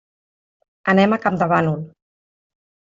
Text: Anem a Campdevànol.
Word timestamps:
Anem 0.95 1.15
a 1.17 1.21
Campdevànol. 1.27 1.81